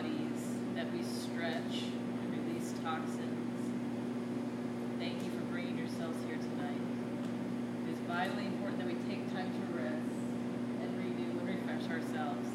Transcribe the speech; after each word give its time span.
bodies, 0.00 0.42
that 0.74 0.90
we 0.92 1.02
stretch 1.02 1.84
and 2.22 2.32
release 2.32 2.72
toxins. 2.82 3.20
Thank 4.98 5.22
you 5.24 5.30
for 5.30 5.44
bringing 5.52 5.76
yourselves 5.76 6.16
here 6.26 6.36
tonight. 6.36 6.80
It 7.86 7.92
is 7.92 7.98
vitally 8.08 8.46
important 8.46 8.78
that 8.78 8.86
we 8.86 8.94
take 9.08 9.30
time 9.34 9.50
to 9.52 9.76
rest 9.76 10.16
and 10.80 10.96
renew 10.96 11.38
and 11.40 11.48
refresh 11.48 11.90
ourselves. 11.90 12.48